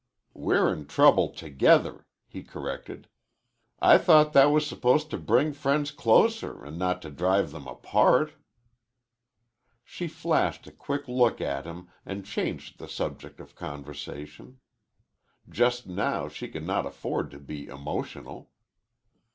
"We're 0.33 0.73
in 0.73 0.87
trouble 0.87 1.29
together," 1.29 2.07
he 2.27 2.41
corrected. 2.41 3.07
"I 3.79 3.99
thought 3.99 4.33
that 4.33 4.49
was 4.49 4.65
supposed 4.65 5.11
to 5.11 5.17
bring 5.19 5.53
friends 5.53 5.91
closer 5.91 6.65
an' 6.65 6.79
not 6.79 7.03
to 7.03 7.11
drive 7.11 7.51
them 7.51 7.67
apart." 7.67 8.33
She 9.83 10.07
flashed 10.07 10.65
a 10.65 10.71
quick 10.71 11.07
look 11.07 11.39
at 11.39 11.67
him 11.67 11.87
and 12.03 12.25
changed 12.25 12.79
the 12.79 12.87
subject 12.87 13.39
of 13.39 13.53
conversation. 13.53 14.59
Just 15.47 15.85
now 15.85 16.27
she 16.27 16.47
could 16.47 16.65
not 16.65 16.87
afford 16.87 17.29
to 17.29 17.39
be 17.39 17.67
emotional. 17.67 18.49